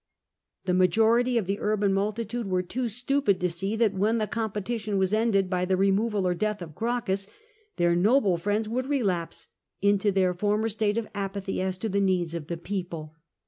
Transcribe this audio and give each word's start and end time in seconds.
The 0.65 0.73
majority 0.73 1.37
of 1.37 1.45
the 1.45 1.59
urban 1.59 1.93
multitude 1.93 2.47
were 2.47 2.63
too 2.63 2.87
stupid 2.87 3.39
to 3.39 3.49
see 3.49 3.75
that 3.75 3.93
when 3.93 4.17
the 4.17 4.25
com 4.25 4.49
petition 4.51 4.97
was 4.97 5.13
ended 5.13 5.47
by 5.47 5.63
the 5.63 5.77
removal 5.77 6.27
or 6.27 6.33
death 6.33 6.59
of 6.63 6.73
Gracchus, 6.73 7.27
their 7.75 7.95
noble 7.95 8.39
friends 8.39 8.67
would 8.67 8.87
relapse 8.87 9.45
into 9.79 10.11
their 10.11 10.33
former 10.33 10.69
state 10.69 10.97
of 10.97 11.07
apathy 11.13 11.61
as 11.61 11.77
to 11.77 11.87
the 11.87 12.01
needs 12.01 12.33
of 12.33 12.47
the 12.47 12.57
people. 12.57 13.13